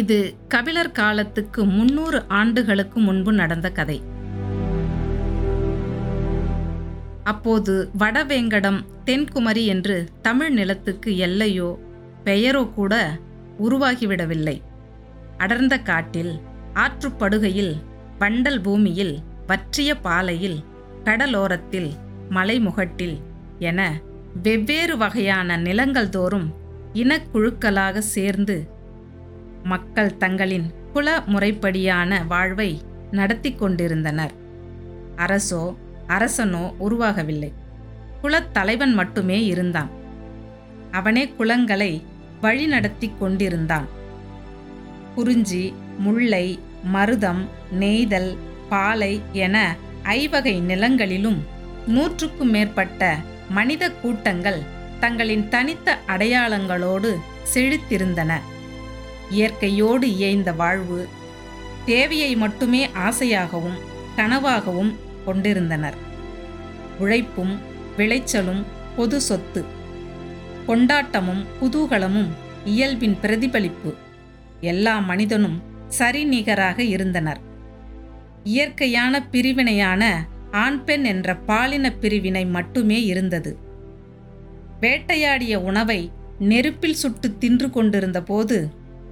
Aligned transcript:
இது 0.00 0.16
கபிலர் 0.52 0.90
காலத்துக்கு 0.98 1.60
முன்னூறு 1.76 2.18
ஆண்டுகளுக்கு 2.38 2.98
முன்பு 3.00 3.32
நடந்த 3.32 3.68
கதை. 3.78 3.98
அப்போது 7.32 7.74
வடவேங்கடம் 7.98 8.80
தென்குமரி 9.04 9.64
என்று 9.74 9.96
தமிழ் 10.26 10.52
நிலத்துக்கு 10.58 11.10
எல்லையோ 11.26 11.70
பெயரோ 12.24 12.62
கூட 12.78 12.94
உருவாகிவிடவில்லை. 13.66 14.56
அடர்ந்த 15.38 15.74
காட்டில் 15.90 16.34
ஆற்றுப்படுகையில் 16.84 17.74
வண்டல் 18.18 18.60
பூமியில் 18.62 19.14
வற்றிய 19.46 19.90
பாலையில் 20.06 20.58
கடலோரத்தில் 21.04 21.90
மலைமுகட்டில் 22.36 23.16
என 23.70 23.80
வெவ்வேறு 24.42 24.94
வகையான 24.96 25.56
நிலங்கள் 25.66 26.14
தோறும் 26.16 26.48
இனக்குழுக்களாக 27.02 27.98
சேர்ந்து 28.14 28.56
மக்கள் 29.66 30.16
தங்களின் 30.16 30.66
குல 30.92 31.22
முறைப்படியான 31.26 32.26
வாழ்வை 32.26 32.80
நடத்தி 33.10 33.50
கொண்டிருந்தனர். 33.52 34.32
அரசோ 35.16 35.74
அரசனோ 36.08 36.72
உருவாகவில்லை. 36.80 37.52
குலத்தலைவன் 38.22 38.92
மட்டுமே 38.92 39.44
இருந்தான். 39.44 39.90
அவனே 40.90 41.34
குலங்களை 41.38 42.02
வழிநடத்தி 42.42 43.08
கொண்டிருந்தான். 43.18 43.88
குறிஞ்சி 45.14 45.74
முல்லை 45.98 46.58
மருதம் 46.94 47.42
நெய்தல் 47.70 48.36
பாலை 48.68 49.20
என 49.32 49.76
ஐவகை 50.02 50.60
நிலங்களிலும் 50.60 51.40
நூற்றுக்கும் 51.86 52.50
மேற்பட்ட 52.50 53.16
மனித 53.50 53.90
கூட்டங்கள் 53.90 54.60
தங்களின் 55.00 55.48
தனித்த 55.48 55.98
அடையாளங்களோடு 56.08 57.10
செழித்திருந்தன. 57.54 58.32
இயற்கையோடு 59.30 60.14
இயைந்த 60.14 60.52
வாழ்வு 60.52 61.08
தேவையை 61.84 62.36
மட்டுமே 62.36 62.86
ஆசையாகவும் 62.86 63.78
கனவாகவும் 64.16 64.94
கொண்டிருந்தனர். 65.24 65.94
உழைப்பும் 66.98 67.58
விளைச்சலும் 67.96 68.64
பொது 68.96 69.20
சொத்து 69.20 69.64
கொண்டாட்டமும் 70.66 71.44
குதூகலமும் 71.62 72.28
இயல்பின் 72.64 73.16
பிரதிபலிப்பு 73.20 73.94
எல்லா 74.60 74.98
மனிதனும் 74.98 75.62
சரிநிகராக 75.98 76.78
இருந்தனர். 76.78 77.40
இயற்கையான 78.44 79.28
பிரிவினையான 79.32 80.26
ஆண் 80.50 80.84
பெண் 80.84 81.04
என்ற 81.04 81.36
பாலின 81.36 81.92
பிரிவினை 81.92 82.46
மட்டுமே 82.46 83.04
இருந்தது. 83.04 83.58
வேட்டையாடிய 84.80 85.54
உணவை 85.56 86.10
நெருப்பில் 86.38 86.92
சுட்டு 86.92 87.38
தின்று 87.38 87.70
கொண்டிருந்த 87.70 88.22
போது 88.22 88.70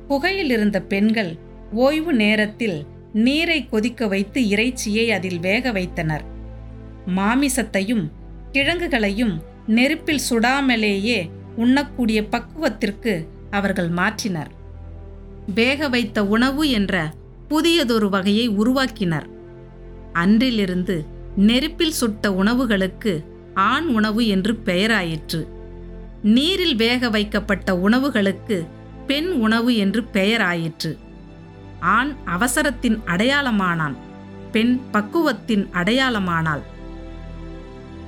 குகையில் 0.08 0.50
இருந்த 0.50 0.80
பெண்கள் 0.80 1.36
ஓய்வு 1.72 2.12
நேரத்தில் 2.12 2.86
நீரை 3.12 3.69
கொதிக்க 3.69 4.06
வைத்து 4.06 4.48
இறைச்சியை 4.48 5.12
அதில் 5.12 5.41
வேக 5.41 5.72
வைத்தனர். 5.72 6.24
மாமிசத்தையும் 7.16 8.11
கிழங்குகளையும் 8.52 9.42
நெருப்பில் 9.66 10.20
சுடாமலேயே 10.30 11.30
உண்ணக்கூடிய 11.56 12.22
பக்குவத்திற்கு 12.22 13.27
அவர்கள் 13.50 13.88
மாற்றினர். 13.88 14.50
வேக 15.55 15.88
வைத்த 15.88 16.27
உணவு 16.27 16.70
என்ற 16.70 17.12
புதியதொரு 17.48 18.08
வகையை 18.08 18.50
உருவாக்கினர். 18.50 19.27
அன்றிலிருந்து 20.12 21.05
நெருப்பில் 21.36 21.91
சுட்ட 21.91 22.30
உணவுகளுக்கு 22.30 23.24
ஆண் 23.55 23.86
உணவு 23.86 24.27
என்று 24.27 24.58
பெயராயிற்று. 24.64 25.46
நீரில் 26.22 26.77
வேக 26.77 27.11
வைக்கப்பட்ட 27.11 27.77
உணவுகளுக்கு 27.77 28.66
பெண் 29.06 29.30
உணவு 29.30 29.77
என்று 29.77 30.02
பெயராயிற்று. 30.12 30.98
ஆண் 31.80 32.16
அவசரத்தின் 32.24 33.00
அடையாளமானான் 33.06 33.96
பெண் 34.52 34.80
பக்குவத்தின் 34.92 35.68
அடையாளமானாள். 35.73 36.62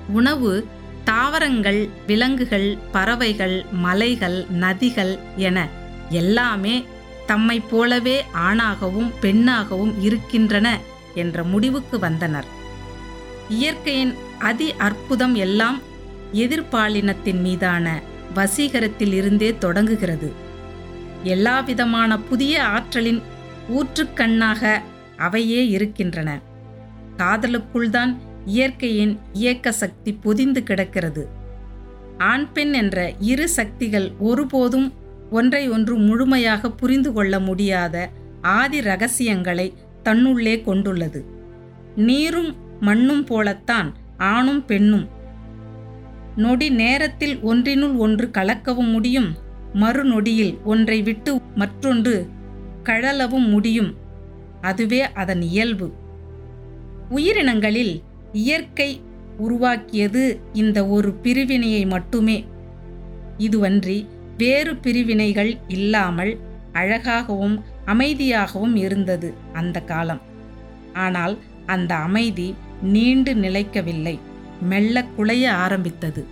உணவு 0.09 0.67
தாவரங்கள் 1.05 1.89
விலங்குகள் 2.07 2.79
பறவைகள் 2.93 3.65
மலைகள் 3.73 4.45
நதிகள் 4.61 5.19
என 5.37 5.69
எல்லாமே 6.11 6.85
தம்மை 7.27 7.61
போலவே 7.61 8.25
ஆணாகவும் 8.35 9.13
பெண்ணாகவும் 9.21 9.95
இருக்கின்றன 10.01 10.79
என்ற 11.15 11.43
முடிவுக்கு 11.43 11.99
வந்தனர். 11.99 12.45
இயற்கையின் 13.49 14.15
அதி 14.39 14.75
அற்புதம் 14.75 15.35
எல்லாம் 15.35 15.81
எதிர்பாலினத்தின் 16.33 17.41
மீதான 17.41 18.03
வசீகரத்தில் 18.35 19.13
இருந்தே 19.13 19.59
தொடங்குகிறது. 19.59 20.33
எல்லாவிதமான 21.27 22.19
புதிய 22.19 22.65
ஆற்றலின் 22.65 23.23
ஊற்றுக்கண்ணாக 23.69 24.81
அவையே 25.17 25.69
இருக்கின்றன. 25.69 26.41
காதலுக்குள்தான் 27.17 28.17
இயற்கையின் 28.45 29.19
இயக்க 29.33 29.73
சக்தி 29.73 30.13
பொதிந்து 30.13 30.63
கிடக்கிறது. 30.63 31.29
ஆண் 32.19 32.53
பெண் 32.53 32.73
என்ற 32.73 33.13
இரு 33.21 33.49
சக்திகள் 33.49 34.11
ஒருபோதும் 34.19 34.93
ஒன்றை 35.31 35.69
ஒன்று 35.69 35.97
முழுமையாக 35.97 36.71
புரிந்து 36.71 37.13
கொள்ள 37.13 37.41
முடியாத 37.41 38.11
ஆதி 38.43 38.81
ரகசியங்களை 38.81 39.75
தன்னுள்ளே 40.05 40.55
கொண்டுள்ளது. 40.63 41.25
நீரும் 41.97 42.55
மண்ணும் 42.81 43.25
போலத்தான் 43.25 43.95
ஆணும் 44.19 44.65
பெண்ணும். 44.65 45.09
நொடி 46.37 46.69
நேரத்தில் 46.69 47.39
ஒன்றினுள் 47.43 47.97
ஒன்று 47.97 48.31
கலக்கவும் 48.39 48.93
முடியும்? 48.93 49.37
மறுநொடியில் 49.77 50.63
ஒன்றை 50.65 51.03
விட்டு 51.03 51.41
மற்றொன்று 51.55 52.29
கழலவும் 52.85 53.49
முடியும். 53.49 53.95
அதுவே 54.61 55.13
அதன் 55.13 55.43
இயல்பு. 55.43 55.93
உயிரினங்களில் 57.11 58.03
இயற்கை 58.33 59.01
உருவாக்கியது 59.39 60.41
இந்த 60.53 60.87
ஒரு 60.87 61.13
பிரிவினையை 61.13 61.87
மட்டுமே. 61.87 62.45
இதுவன்றி 63.39 64.07
வேறு 64.39 64.77
பிரிவினைகள் 64.77 65.57
இல்லாமல் 65.69 66.39
அழகாகவும் 66.73 67.65
அமைதியாகவும் 67.87 68.77
இருந்தது 68.77 69.35
அந்த 69.53 69.81
காலம். 69.81 70.21
ஆனால் 70.93 71.39
அந்த 71.67 71.95
அமைதி 71.95 72.55
நீண்டு 72.83 73.35
நிலைக்கவில்லை. 73.35 74.19
மெல்ல 74.61 75.05
குலைய 75.19 75.49
ஆரம்பித்தது. 75.49 76.27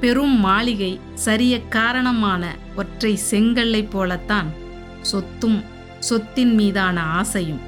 பெரும் 0.00 0.40
மாளிகை 0.40 1.00
சரிய 1.14 1.60
காரணமான 1.62 2.56
ஒற்றை 2.76 3.16
செங்கல்லை 3.16 3.82
போலத்தான் 3.82 4.46
சொத்தும் 5.00 5.64
சொத்தின் 5.98 6.54
மீதான 6.54 7.02
ஆசையும். 7.02 7.60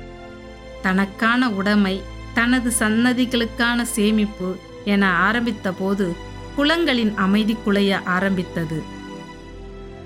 தனக்கான 0.82 1.50
உடைமை 1.50 2.00
தனது 2.34 2.72
சன்னதிகளுக்கான 2.78 3.82
சேமிப்பு 3.82 4.56
என 4.84 5.10
ஆரம்பித்த 5.10 5.72
போது 5.72 6.16
குளங்களின் 6.58 7.14
அமைதி 7.14 7.56
குலைய 7.66 8.02
ஆரம்பித்தது. 8.04 8.82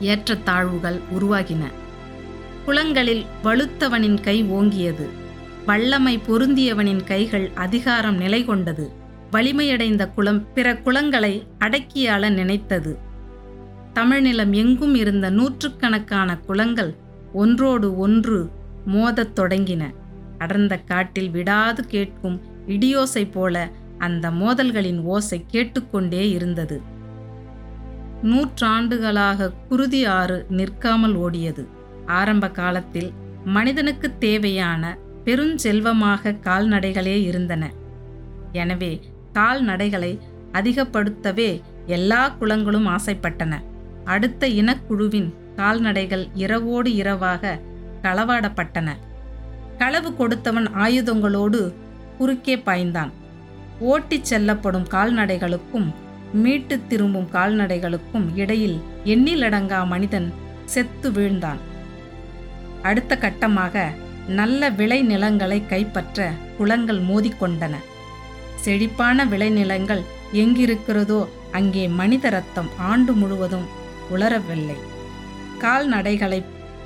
ஏற்றத்தாழ்வுகள் 0.01 1.01
உருவாகின. 1.19 1.65
குளங்களில் 2.65 3.27
வலுத்தவனின் 3.45 4.23
கை 4.23 4.45
ஓங்கியது. 4.45 5.09
வல்லமை 5.67 6.21
பொருந்தியவனின் 6.29 7.05
கைகள் 7.05 7.51
அதிகாரம் 7.55 8.17
நிலை 8.17 8.45
கொண்டது 8.45 9.05
வலிமையடைந்த 9.33 10.15
குளம் 10.15 10.53
பிற 10.53 10.75
குளங்களை 10.75 11.43
அடக்கியாள 11.59 12.29
நினைத்தது. 12.31 12.99
தமிழ்நிலம் 13.95 14.53
எங்கும் 14.53 14.95
இருந்த 14.95 15.31
நூற்றுக்கணக்கான 15.31 16.39
குளங்கள் 16.39 16.95
ஒன்றோடு 17.33 17.97
ஒன்று 17.97 18.51
மோதத் 18.87 19.41
தொடங்கின. 19.41 19.95
அடர்ந்த 20.39 20.77
காட்டில் 20.79 21.31
விடாது 21.31 21.87
கேட்கும் 21.87 22.41
இடியோசை 22.67 23.29
போல 23.33 23.69
அந்த 23.99 24.31
மோதல்களின் 24.31 25.01
ஓசை 25.03 25.45
கேட்டுக்கொண்டே 25.47 26.31
இருந்தது. 26.31 26.81
நூற்றாண்டுகளாக 28.23 29.53
குருதி 29.69 30.05
ஆறு 30.05 30.47
நிற்காமல் 30.49 31.17
ஓடியது. 31.19 31.67
ஆரம்ப 32.07 32.51
காலத்தில் 32.51 33.13
மனிதனுக்கு 33.45 34.19
தேவையான 34.19 34.99
பெருஞ்செல்வமாக 35.25 36.37
கால்நடைகளே 36.43 37.23
இருந்தன. 37.23 37.73
எனவே 38.53 39.01
கால்நடைகளை 39.37 40.19
அதிகப்படுத்தவே 40.53 41.61
எல்லா 41.87 42.29
குளங்களும் 42.29 42.87
ஆசைப்பட்டன. 42.87 43.55
அடுத்த 44.05 44.49
இனக்குழுவின் 44.49 45.29
கால்நடைகள் 45.57 46.29
இரவோடு 46.35 46.95
இரவாக 46.95 47.59
களவாடப்பட்டன. 48.03 48.89
களவு 49.79 50.17
கொடுத்தவன் 50.17 50.69
ஆயுதங்களோடு 50.75 51.73
குறுக்கே 52.19 52.57
பாய்ந்தான். 52.57 53.11
ஓட்டிச் 53.81 54.25
செல்லப்படும் 54.25 54.87
கால்நடைகளுக்கும் 54.91 55.89
மீட்டு 56.33 56.81
திரும்பும் 56.89 57.29
கால்நடைகளுக்கும் 57.33 58.27
இடையில் 58.35 58.79
எண்ணிலடங்கா 59.05 59.87
மனிதன் 59.87 60.33
செத்து 60.65 61.11
வீழ்ந்தான். 61.11 61.61
அடுத்த 62.83 63.19
கட்டமாக 63.21 63.85
நல்ல 64.29 64.71
விளைநிலங்களை 64.71 65.59
கைப்பற்ற 65.67 66.31
குளங்கள் 66.57 67.01
மோதிக்கொண்டன. 67.01 67.75
செழிப்பான 68.67 69.27
விளைநிலங்கள் 69.33 70.03
எங்கிருக்கிறதோ 70.43 71.21
அங்கே 71.57 71.85
மனித 71.99 72.29
ரத்தம் 72.29 72.71
ஆண்டு 72.91 73.13
முழுவதும் 73.13 73.67
உலரவில்லை. 74.15 74.79
கால்நடைகளை 75.63 76.41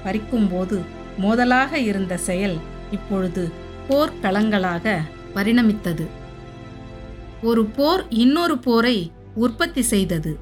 பறிக்கும்போது 0.04 0.76
மோதலாக 1.22 1.72
இருந்த 1.88 2.14
செயல் 2.28 2.58
இப்பொழுது 2.96 3.42
போர்க்களங்களாக 3.88 4.94
பரிணமித்தது. 5.34 6.04
ஒரு 7.42 7.62
போர் 7.76 8.02
இன்னொரு 8.22 8.56
போரை 8.58 8.96
உற்பத்தி 9.44 9.82
செய்தது. 9.92 10.32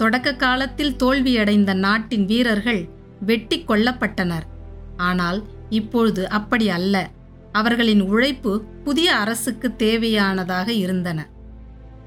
தொடக்க 0.00 0.28
காலத்தில் 0.44 0.96
தோல்வியடைந்த 1.02 1.72
நாட்டின் 1.84 2.26
வீரர்கள் 2.30 2.80
வெட்டி 3.28 3.58
கொல்லப்பட்டனர். 3.68 4.46
ஆனால் 5.08 5.38
இப்பொழுது 5.78 6.22
அப்படி 6.38 6.66
அல்ல. 6.78 6.94
அவர்களின் 7.56 8.00
உழைப்பு 8.00 8.52
புதிய 8.84 9.08
அரசுக்கு 9.16 9.68
தேவையானதாக 9.78 10.68
இருந்தன. 10.68 11.20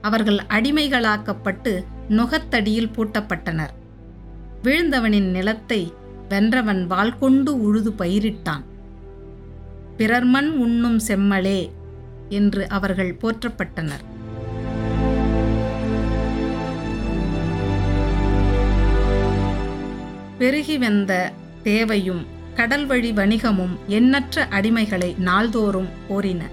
அவர்கள் 0.01 0.39
அடிமைகளாக்கப்பட்டு 0.49 1.73
நுகத்தடியில் 2.09 2.93
பூட்டப்பட்டனர். 2.95 3.73
வீழ்ந்தவனின் 4.63 5.29
நிலத்தை 5.29 5.81
வென்றவன் 6.29 6.81
வாழ்கொண்டு 6.87 7.51
உழுது 7.61 7.91
பயிரிட்டான். 7.97 8.65
பிறர்மண் 9.97 10.49
உண்ணும் 10.57 10.99
செம்மலே 11.07 11.59
என்று 12.29 12.63
அவர்கள் 12.67 13.17
போற்றப்பட்டனர். 13.21 14.03
பெருகி 20.37 20.77
வந்த 20.77 21.13
தேவையும் 21.63 22.23
கடல் 22.59 22.85
வழி 22.85 23.11
வணிகமும் 23.11 23.77
எண்ணற்ற 23.87 24.47
அடிமைகளை 24.51 25.17
நாள்தோறும் 25.17 25.87
போரின. 26.07 26.49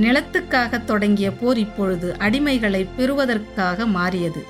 நிலத்துக்காக 0.00 0.84
தொடங்கிய 0.84 1.30
போர் 1.30 1.58
இப்பொழுது 1.58 2.16
அடிமைகளை 2.18 2.86
பெறுவதற்காக 2.96 3.86
மாறியது. 3.86 4.44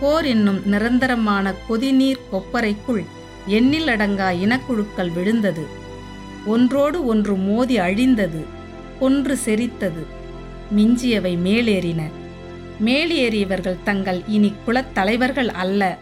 போர் 0.00 0.24
என்னும் 0.24 0.60
நிரந்தரமான 0.64 1.54
கொதிநீர் 1.68 2.20
கொப்பரைக்குள் 2.32 3.04
எண்ணிலடங்கா 3.48 4.30
இனக்குழுக்கள் 4.36 5.12
விழுந்தது. 5.12 5.66
ஒன்றோடு 6.46 7.04
ஒன்று 7.04 7.34
மோதி 7.34 7.78
அழிந்தது. 7.78 8.44
கொன்று 8.98 9.38
செரித்தது 9.44 10.06
மிஞ்சியவை 10.76 11.38
மேலேறின. 11.44 12.02
மேலேறியவர்கள் 12.84 13.82
தங்கள் 13.84 14.22
இனி 14.26 14.52
குலத்தலைவர்கள் 14.66 15.48
அல்ல. 15.48 15.98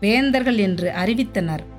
வேந்தர்கள் 0.00 0.56
என்று 0.56 0.92
அறிவித்தனர். 1.04 1.72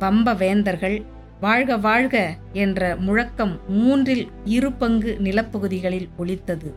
பம்ப 0.00 0.36
வேந்தர்கள் 0.36 1.02
வாழ்க 1.40 1.76
வாழ்க 1.76 2.36
என்ற 2.52 2.96
முழக்கம் 2.96 3.60
மூன்றில் 3.68 4.28
இரு 4.44 4.72
பங்கு 4.72 5.16
நிலப்பகுதிகளில் 5.22 6.08
ஒலித்தது. 6.16 6.74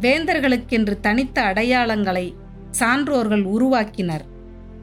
வேந்தர்களுக்கென்று 0.00 1.00
தனித்த 1.00 1.42
அடையாளங்களை 1.42 2.34
சான்றோர்கள் 2.78 3.44
உருவாக்கினர். 3.44 4.24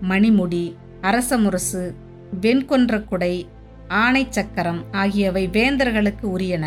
மணிமுடி 0.10 0.76
அரசமுரசு 1.02 1.96
வெண்கொன்ற 2.42 3.04
குடை 3.04 3.48
ஆணை 3.88 4.28
சக்கரம் 4.30 4.84
ஆகியவை 4.92 5.48
வேந்தர்களுக்கு 5.48 6.26
உரியன. 6.38 6.66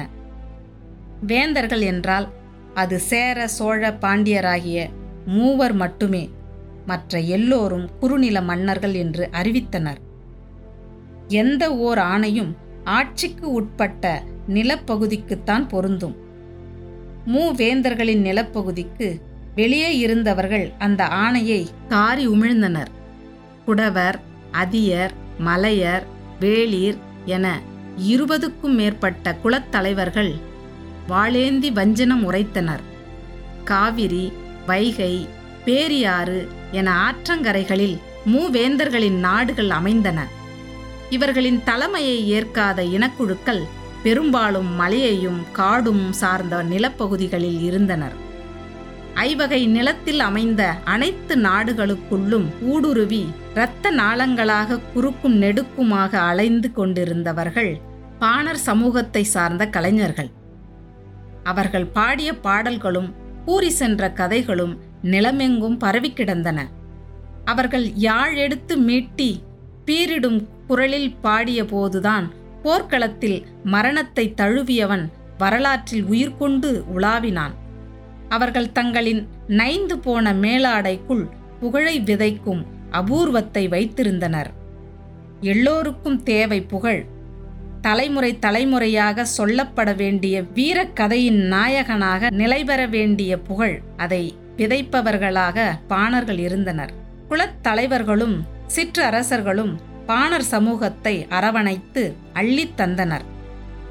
வேந்தர்கள் 1.27 1.81
என்றால் 1.81 2.29
அது 2.75 2.99
சேர 2.99 3.49
சோழ 3.49 3.97
பாண்டியராகிய 4.01 4.89
மூவர் 5.27 5.73
மட்டுமே. 5.73 6.31
மற்ற 6.87 7.21
எல்லோரும் 7.21 7.89
குறுநில 8.01 8.41
மன்னர்கள் 8.41 8.95
என்று 8.95 9.29
அறிவித்தனர். 9.33 10.07
எந்த 11.29 11.77
ஓர் 11.77 11.99
ஆணையும் 11.99 12.53
ஆட்சிக்கு 12.85 13.51
உட்பட்ட 13.51 14.23
நிலப்பகுதிக்குத்தான் 14.49 15.69
பொருந்தும். 15.69 16.17
மூவேந்தர்களின் 17.27 18.23
நிலப்பகுதிக்கு 18.23 19.21
வெளியே 19.55 19.99
இருந்தவர்கள் 19.99 20.73
அந்த 20.79 21.05
ஆணையை 21.05 21.67
காரி 21.89 22.29
உமிழ்ந்தனர். 22.29 22.87
குடவர் 23.67 24.15
அதியர் 24.51 25.13
மலையர் 25.47 26.03
வேளிர் 26.41 26.97
என 27.25 27.61
இருபதுக்கும் 28.09 28.75
மேற்பட்ட 28.75 29.37
குலத்தலைவர்கள் 29.45 30.33
வாளேந்தி 31.09 31.73
வஞ்சனம் 31.73 32.33
உரைத்தனர். 32.33 32.81
காவிரி 33.65 34.33
வைகை 34.67 35.29
பேரியாறு 35.65 36.49
என 36.71 37.11
ஆற்றங்கரைகளில் 37.11 37.99
மூவேந்தர்களின் 38.27 39.19
நாடுகள் 39.19 39.71
அமைந்தன. 39.71 40.37
இவர்களின் 41.11 41.61
தலைமையை 41.65 42.29
ஏற்காத 42.29 42.83
இனக்குழுக்கள் 42.83 43.63
பெரும்பாலும் 44.03 44.71
மலையையும் 44.75 45.39
காடும் 45.53 46.13
சார்ந்த 46.13 46.63
நிலப்பகுதிகளில் 46.63 47.61
இருந்தனர். 47.61 48.17
ஐவகை 49.15 49.67
நிலத்தில் 49.67 50.21
அமைந்த 50.21 50.63
அனைத்து 50.85 51.37
நாடுகளுக்குள்ளும் 51.37 52.47
ஊடுருவி 52.61 53.23
இரத்த 53.55 53.91
நாளங்களாக 53.91 54.81
குறுக்கும் 54.95 55.37
நெடுக்குமாக 55.43 56.13
அலைந்து 56.31 56.69
கொண்டிருந்தவர்கள் 56.73 57.81
பாணர் 58.19 58.59
சமூகத்தை 58.59 59.23
சார்ந்த 59.25 59.67
கலைஞர்கள். 59.67 60.31
அவர்கள் 61.45 61.87
பாடிய 61.87 62.31
பாடல்களும் 62.35 63.15
கூறி 63.45 63.71
சென்ற 63.71 64.11
கதைகளும் 64.13 64.75
நிலமெங்கும் 65.03 65.77
பரவி 65.79 66.13
கிடந்தன 66.13 66.69
அவர்கள் 67.45 67.87
யாழ் 67.95 68.37
எடுத்து 68.37 68.77
மீட்டி 68.77 69.31
பீரிடும் 69.85 70.39
குரலில் 70.69 71.15
பாடிய 71.21 71.65
போதுதான் 71.65 72.27
போர்க்களத்தில் 72.63 73.39
மரணத்தை 73.65 74.35
தழுவியவன் 74.37 75.05
வரலாற்றில் 75.39 76.05
உயிர் 76.05 76.37
கொண்டு 76.37 76.85
உலாவினான். 76.97 77.55
அவர்கள் 78.29 78.73
தங்களின் 78.73 79.29
நைந்து 79.47 79.99
போன 79.99 80.33
மேலாடைக்குள் 80.33 81.25
புகழை 81.61 82.01
விதைக்கும் 82.01 82.63
அபூர்வத்தை 82.91 83.63
வைத்திருந்தனர். 83.69 84.51
எல்லோருக்கும் 85.41 86.23
தேவை 86.23 86.61
புகழ். 86.63 87.05
தலைமுறை 87.81 88.39
தலைமுறையாக 88.39 89.27
சொல்லப்பட 89.39 89.97
வேண்டிய 89.97 90.43
வீரக்கதையின் 90.55 91.41
நாயகனாக 91.47 92.31
நிலைபெற 92.31 92.87
வேண்டிய 92.87 93.39
புகழ் 93.39 93.77
அதை 93.97 94.23
விதைப்பவர்களாக 94.57 95.67
பாணர்கள் 95.89 96.39
இருந்தனர். 96.39 96.93
குலத்தலைவர்களும் 97.31 98.37
சிற்றரசர்களும் 98.77 99.75
பாணர் 100.09 100.43
சமூகத்தை 100.43 101.27
அரவணைத்து 101.31 102.17
அள்ளித் 102.33 102.81
தந்தனர். 102.81 103.25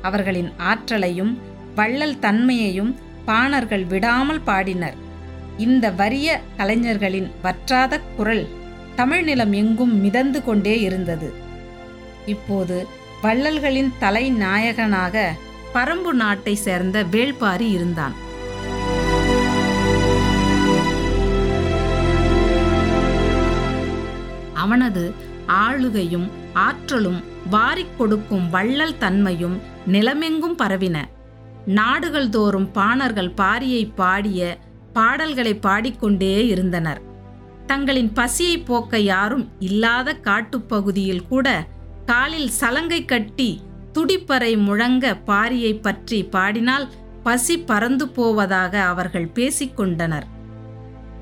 அவர்களின் 0.02 0.52
ஆற்றலையும் 0.58 1.40
வள்ளல் 1.76 2.20
தன்மையையும் 2.20 2.96
பாணர்கள் 3.26 3.86
விடாமல் 3.86 4.42
பாடினர். 4.46 4.94
இந்த 5.58 5.92
வறிய 5.92 6.40
கலைஞர்களின் 6.58 7.32
வற்றாத 7.42 8.02
குரல் 8.16 8.48
தமிழ்நிலம் 8.98 9.54
எங்கும் 9.54 10.02
மிதந்து 10.02 10.44
கொண்டே 10.44 10.80
இருந்தது. 10.80 11.34
இப்போது 12.26 12.88
வள்ளல்களின் 13.22 13.94
தலைநாயகனாக 14.02 15.32
பரம்பு 15.74 16.12
நாட்டை 16.14 16.56
சேர்ந்த 16.56 17.04
வேள்பாரி 17.04 17.72
இருந்தான். 17.72 18.14
அவனது 24.54 25.26
ஆளுகையும் 25.48 26.30
ஆற்றலும் 26.54 27.24
வாரிக் 27.50 27.98
கொடுக்கும் 27.98 28.50
வள்ளல் 28.50 28.98
தன்மையும் 28.98 29.62
நிலமெங்கும் 29.92 30.58
பரவின. 30.58 31.06
நாடுகள் 31.66 32.30
தோறும் 32.30 32.72
பாணர்கள் 32.72 33.34
பாரியை 33.38 33.92
பாடிய 33.96 34.58
பாடல்களை 34.94 35.56
பாடிக்கொண்டே 35.56 36.48
இருந்தனர். 36.48 37.02
தங்களின் 37.66 38.14
பசியை 38.14 38.58
போக்க 38.58 39.00
யாரும் 39.00 39.52
இல்லாத 39.60 40.14
காட்டுப்பகுதியில் 40.14 41.28
கூட 41.28 41.68
காலில் 42.06 42.50
சலங்கை 42.50 43.06
கட்டி 43.06 43.62
துடிப்பறை 43.94 44.58
முழங்க 44.58 45.18
பாரியை 45.26 45.82
பற்றி 45.82 46.24
பாடினால் 46.24 46.88
பசி 47.24 47.60
பறந்து 47.60 48.08
போவதாக 48.08 48.82
அவர்கள் 48.82 49.32
பேசிக்கொண்டனர். 49.34 50.26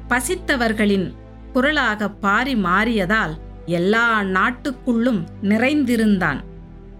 பசித்தவர்களின் 0.07 1.13
குரலாக 1.53 2.09
பாரி 2.09 2.55
மாறியதால் 2.55 3.37
எல்லா 3.65 4.23
நாட்டுக்குள்ளும் 4.23 5.21
நிறைந்திருந்தான். 5.43 6.39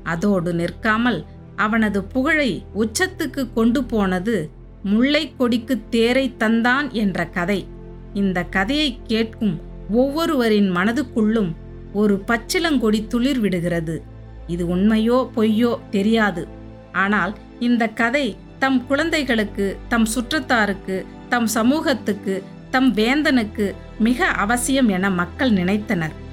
அதோடு 0.04 0.54
நிற்காமல் 0.54 1.26
அவனது 1.56 2.04
புகழை 2.04 2.66
உச்சத்துக்கு 2.76 3.54
கொண்டு 3.54 3.84
போனது 3.84 4.52
முல்லை 4.84 5.34
கொடிக்கு 5.38 5.82
தேரை 5.90 6.36
தந்தான் 6.40 6.92
என்ற 6.92 7.28
கதை. 7.28 7.68
இந்த 8.14 8.44
கதையை 8.44 9.00
கேட்கும் 9.04 9.62
ஒவ்வொருவரின் 9.92 10.72
மனதுக்குள்ளும் 10.72 11.52
ஒரு 11.94 12.24
பச்சிலங்கொடி 12.28 13.08
துளிர் 13.08 13.40
விடுகிறது. 13.40 14.04
இது 14.48 14.76
உண்மையோ 14.76 15.30
பொய்யோ 15.36 15.80
தெரியாது. 15.90 16.48
ஆனால் 16.92 17.38
இந்த 17.60 17.88
கதை 17.88 18.38
தம் 18.60 18.88
குழந்தைகளுக்கு 18.88 19.78
தம் 19.88 20.06
சுற்றத்தாருக்கு 20.06 21.06
தம் 21.30 21.48
சமூகத்துக்கு 21.48 22.44
தம் 22.70 22.96
வேந்தனுக்கு 22.96 23.74
மிக 24.00 24.26
அவசியம் 24.26 24.88
என 24.88 25.10
மக்கள் 25.10 25.52
நினைத்தனர். 25.52 26.24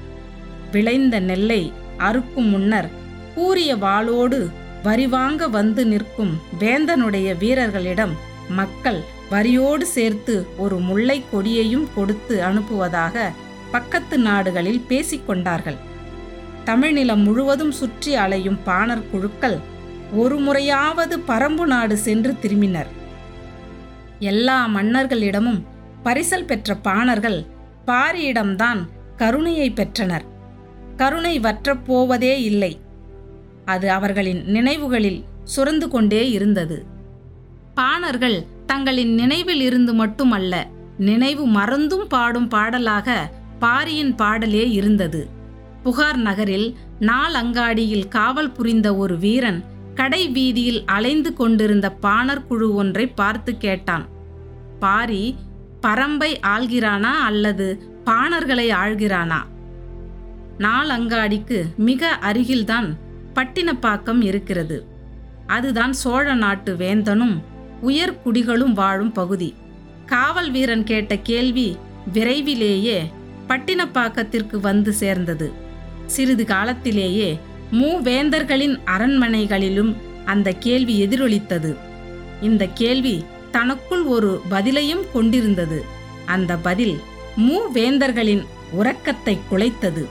விளைந்த 0.73 1.17
நெல்லை 1.21 1.63
அறுக்கும் 1.99 2.51
முன்னர் 2.51 2.89
கூறிய 3.35 3.77
வாளோடு 3.77 4.41
வரிவாங்க 4.85 5.43
வந்து 5.51 5.83
நிற்கும் 5.87 6.33
வேந்தனுடைய 6.61 7.29
வீரர்களிடம் 7.39 8.15
மக்கள் 8.59 9.01
வரியோடு 9.31 9.85
சேர்த்து 9.97 10.35
ஒரு 10.57 10.77
முல்லை 10.79 11.19
கொடியையும் 11.31 11.87
கொடுத்து 11.95 12.35
அனுப்புவதாக 12.49 13.17
பக்கத்து 13.71 14.17
நாடுகளில் 14.19 14.83
பேசிக்கொண்டார்கள் 14.89 15.79
தமிழ்நிலம் 16.65 17.23
முழுவதும் 17.23 17.75
சுற்றி 17.81 18.13
அலையும் 18.15 18.59
பாணர் 18.65 19.09
குழுக்கள் 19.11 19.57
ஒரு 20.23 20.37
முறையாவது 20.39 21.15
பரம்பு 21.29 21.65
நாடு 21.65 21.95
சென்று 21.97 22.33
திரும்பினர். 22.43 22.91
எல்லா 24.31 24.59
மன்னர்களிடமும் 24.75 25.61
பரிசல் 26.05 26.49
பெற்ற 26.51 26.75
பாணர்கள் 26.89 27.39
பாரியிடம்தான் 27.87 28.81
கருணையை 29.17 29.69
பெற்றனர். 29.71 30.27
கருணை 31.03 31.41
வற்றப் 31.41 31.85
போவதே 31.87 32.43
இல்லை. 32.43 32.81
அது 33.65 33.91
அவர்களின் 33.91 34.43
நினைவுகளில் 34.45 35.25
சுரந்து 35.57 35.89
கொண்டே 35.89 36.31
இருந்தது. 36.31 36.85
பாணர்கள் 37.75 38.39
தங்களின் 38.67 39.15
நினைவில் 39.15 39.61
இருந்து 39.61 39.93
மட்டுமல்ல 39.95 40.55
நினைவு 40.99 41.45
மறந்தும் 41.47 42.07
பாடும் 42.09 42.49
பாடலாக 42.49 43.31
பாரியின் 43.59 44.15
பாடலே 44.15 44.65
இருந்தது. 44.71 45.29
புகார் 45.83 46.17
நகரில் 46.17 46.69
நாளங்காடியில் 47.01 48.09
காவல் 48.09 48.53
புரிந்த 48.53 48.97
ஒரு 48.97 49.19
வீரன் 49.19 49.65
கடை 49.95 50.29
வீதியில் 50.29 50.83
அலைந்து 50.87 51.33
கொண்டிருந்த 51.33 51.91
பாணர் 52.05 52.47
குழு 52.47 52.75
ஒன்றை 52.75 53.07
பார்த்து 53.07 53.57
கேட்டான். 53.57 54.07
பாரி 54.79 55.35
பரம்பை 55.83 56.33
ஆள்கிறானா 56.57 57.15
அல்லது 57.29 57.67
பாணர்களை 58.05 58.69
ஆள்கிறானா? 58.85 59.41
நாலங்காடிக்கு 60.63 61.59
மிக 61.77 62.19
அருகில்தான் 62.21 62.89
பட்டினப்பாக்கம் 63.35 64.23
இருக்கிறது. 64.23 64.87
அதுதான் 65.47 65.93
சோழ 65.93 66.35
நாட்டு 66.35 66.77
வேந்தனும் 66.79 67.43
உயர்குடிகளும் 67.87 68.73
வாழும் 68.73 69.13
பகுதி. 69.13 69.55
காவல் 70.07 70.51
வீரன் 70.51 70.85
கேட்ட 70.85 71.17
கேள்வி 71.17 71.77
விரைவிலேயே 72.13 72.99
பட்டினப்பாக்கத்திற்கு 73.49 74.57
வந்து 74.61 74.93
சேர்ந்தது. 74.93 75.53
சிறிது 76.07 76.45
காலத்திலேயே 76.45 77.39
மூவேந்தர்களின் 77.73 78.77
அரண்மனைகளிலும் 78.87 79.97
அந்த 80.25 80.53
கேள்வி 80.53 80.95
எதிரொலித்தது. 81.07 81.77
இந்த 82.43 82.67
கேள்வி 82.75 83.25
தனக்குள் 83.51 84.03
ஒரு 84.03 84.41
பதிலையும் 84.51 85.05
கொண்டிருந்தது. 85.13 85.85
அந்த 86.27 86.57
பதில் 86.57 86.97
மூவேந்தர்களின் 87.37 88.45
உறக்கத்தை 88.71 89.39
குலைத்தது. 89.51 90.05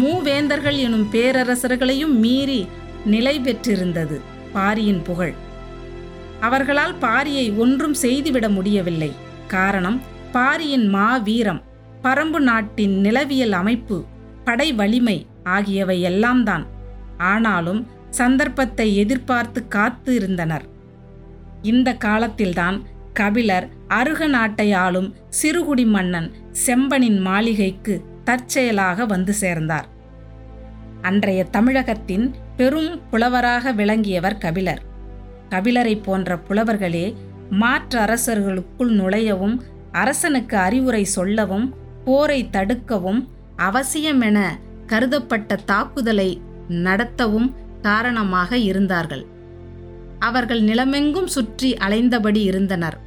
மூவேந்தர்கள் 0.00 0.76
எனும் 0.76 1.06
பேரரசர்களையும் 1.12 2.14
மீறி 2.24 2.66
நிலை 3.04 3.40
பெற்றிருந்தது 3.40 4.20
பாரியின் 4.52 5.02
புகழ். 5.02 5.34
அவர்களால் 6.40 6.94
பாரியை 7.00 7.56
ஒன்றும் 7.56 7.94
செய்துவிட 7.94 8.48
முடியவில்லை. 8.48 9.12
காரணம் 9.46 10.02
பாரியின் 10.32 10.88
மாவீரம் 10.88 11.62
பரம்பு 12.02 12.38
நாட்டின் 12.38 12.94
நிலவியல் 13.00 13.50
அமைப்பு 13.50 14.04
படை 14.44 14.72
வலிமை 14.72 15.26
ஆகியவை 15.44 16.00
எல்லாம் 16.00 16.44
தான் 16.44 16.66
ஆனாலும் 17.18 17.86
சந்தர்ப்பத்தை 18.10 18.96
எதிர்பார்த்து 18.96 19.68
காத்து 19.68 20.14
இருந்தனர். 20.14 20.64
இந்த 21.62 21.94
காலத்தில்தான் 21.94 22.78
கபிலர் 23.12 23.68
அருக 23.88 24.26
நாட்டை 24.26 24.72
ஆளும் 24.72 25.14
சிறுகுடி 25.42 25.86
மன்னன் 25.86 26.28
செம்பனின் 26.66 27.20
மாளிகைக்கு 27.20 27.94
தற்செயலாக 28.24 29.06
வந்து 29.06 29.32
சேர்ந்தார். 29.32 29.88
அன்றைய 31.02 31.44
தமிழகத்தின் 31.44 32.34
பெரும் 32.56 33.00
புலவராக 33.10 33.72
விளங்கியவர் 33.72 34.38
கபிலர். 34.38 34.82
கபிலரை 35.50 36.02
போன்ற 36.02 36.38
புலவர்களே 36.48 37.14
மாற்று 37.50 37.98
அரசர்களுக்குள் 37.98 38.92
நுழையவும் 38.92 39.56
அரசனுக்கு 39.92 40.56
அறிவுரை 40.56 41.04
சொல்லவும் 41.04 41.74
போரை 42.04 42.48
தடுக்கவும் 42.52 43.28
அவசியமென 43.56 44.38
கருதப்பட்ட 44.86 45.58
தாக்குதலை 45.64 46.40
நடத்தவும் 46.68 47.52
காரணமாக 47.82 48.56
இருந்தார்கள். 48.56 49.26
அவர்கள் 50.18 50.62
நிலமெங்கும் 50.62 51.26
சுற்றி 51.26 51.74
அலைந்தபடி 51.74 52.42
இருந்தனர். 52.42 52.98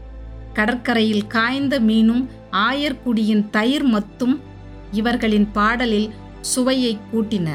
கடற்கரையில் 0.53 1.27
காய்ந்த 1.27 1.79
மீனும் 1.79 2.25
ஆயர்குடியின் 2.51 3.49
தயிர் 3.49 3.85
மத்தும் 3.85 4.35
இவர்களின் 4.91 5.51
பாடலில் 5.51 6.13
சுவையை 6.41 6.99
கூட்டின. 7.13 7.49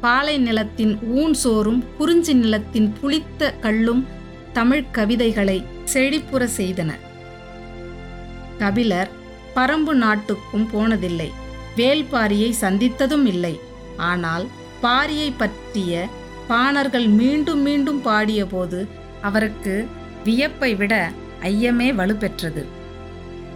பாலை 0.00 0.38
நிலத்தின் 0.38 0.98
ஊன் 1.02 1.34
சோறும் 1.34 1.84
குறிஞ்சி 1.98 2.34
நிலத்தின் 2.34 2.92
புளித்த 3.00 3.54
கல்லும் 3.54 4.06
தமிழ் 4.52 4.84
கவிதைகளை 4.92 5.64
செழிப்புற 5.92 6.48
செய்தன. 6.56 6.90
கபிலர் 8.58 9.10
பரம்பு 9.56 9.92
நாட்டுக்கும் 9.92 10.68
போனதில்லை. 10.74 11.30
வேல்பாரியை 11.76 12.52
சந்தித்ததும் 12.60 13.26
இல்லை. 13.26 13.60
ஆனால் 13.96 14.46
பாரியை 14.82 15.32
பற்றிய 15.36 16.08
பாணர்கள் 16.48 17.06
மீண்டும் 17.06 17.60
மீண்டும் 17.60 18.04
பாடியபோது 18.04 18.88
அவருக்கு 19.22 19.88
வியப்பை 20.24 20.74
விட 20.74 21.12
ஐயமே 21.42 21.94
வலுப்பெற்றது. 21.94 22.66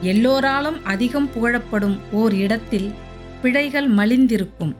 எல்லோராலும் 0.00 0.85
அதிகம் 0.85 1.29
புகழப்படும் 1.35 1.99
ஓர் 2.12 2.35
இடத்தில் 2.35 2.93
பிழைகள் 3.43 3.95
மலிந்திருக்கும். 3.95 4.75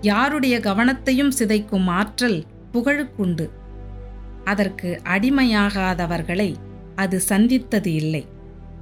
யாருடைய 0.00 0.58
கவனத்தையும் 0.58 1.30
சிதைக்கும் 1.38 1.86
ஆற்றல் 1.86 2.44
புகழுக்குண்டு. 2.72 3.50
அதற்கு 4.44 5.00
அடிமையாகாதவர்களை 5.04 6.54
அது 6.96 7.20
சந்தித்தது 7.20 7.92
இல்லை 7.92 8.26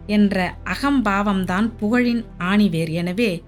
என்ற 0.06 0.54
அகம்பாவம்தான் 0.64 1.72
புகழின் 1.80 2.24
ஆணிவேர். 2.38 2.90
எனவே 2.90 3.42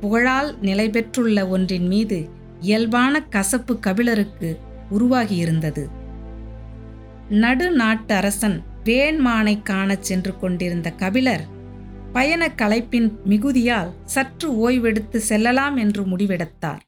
புகழால் 0.00 0.58
நிலை 0.60 0.90
பெற்றுள்ள 0.90 1.48
ஒன்றின் 1.48 1.86
மீது 1.86 2.28
இயல்பான 2.60 3.22
கசப்பு 3.22 3.78
கபிலருக்கு 3.78 4.58
உருவாகியிருந்தது. 4.90 5.88
நடு 7.28 7.76
அரசன் 8.06 8.62
வேண்மானை 8.84 9.62
காணச் 9.62 10.02
சென்று 10.02 10.38
கொண்டிருந்த 10.38 10.90
கபிலர் 10.90 11.44
பயண 12.12 12.48
களைப்பின் 12.48 13.12
மிகுதியால் 13.28 13.90
சற்று 14.04 14.70
ஓய்வெடுத்து 14.70 15.16
செல்லலாம் 15.16 15.76
என்று 15.76 16.02
முடிவெடுத்தார். 16.04 16.80